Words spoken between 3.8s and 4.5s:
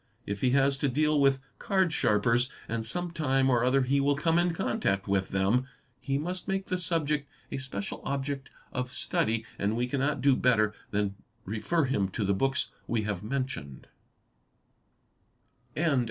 he will come